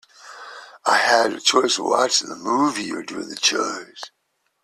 [0.83, 4.01] I had the choice of watching a movie or doing the chores.